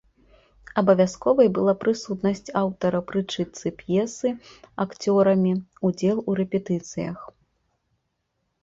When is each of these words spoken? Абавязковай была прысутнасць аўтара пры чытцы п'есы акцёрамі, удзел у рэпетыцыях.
Абавязковай 0.81 1.49
была 1.57 1.73
прысутнасць 1.83 2.49
аўтара 2.63 3.03
пры 3.11 3.21
чытцы 3.35 3.67
п'есы 3.83 4.29
акцёрамі, 4.87 5.53
удзел 5.91 6.17
у 6.29 6.41
рэпетыцыях. 6.43 7.19